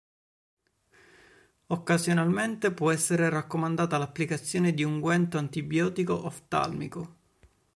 [1.67, 7.15] Occasionalmente può essere raccomandata l'applicazione di unguento antibiotico oftalmico.